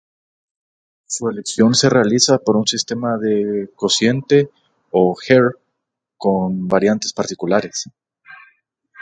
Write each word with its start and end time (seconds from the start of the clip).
Su 1.05 1.29
elección 1.29 1.75
se 1.75 1.87
realiza 1.87 2.39
por 2.39 2.57
un 2.57 2.65
sistema 2.65 3.19
de 3.19 3.69
cociente 3.75 4.49
o 4.89 5.15
"Hare" 5.29 5.51
con 6.17 6.67
variantes 6.67 7.13
particulares. 7.13 7.87